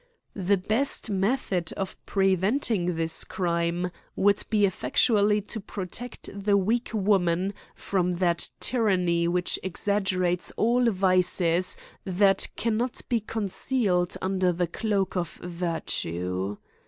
[0.33, 7.53] The best method of preventing this crime would be effectually to protect the weak woman
[7.75, 15.15] from that tyranny which exaggerates all vices that can not be concealed under the cloak
[15.15, 16.57] of virtue.